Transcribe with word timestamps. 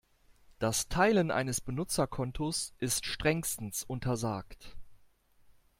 Das 0.57 0.89
Teilen 0.89 1.29
eines 1.29 1.61
Benutzerkontos 1.61 2.73
ist 2.79 3.05
strengstens 3.05 3.83
untersagt. 3.83 4.75